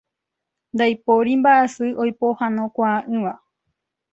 Ndaipóri 0.75 1.31
mbaʼasy 1.39 1.85
oipohãnokuaaʼỹva. 2.01 3.33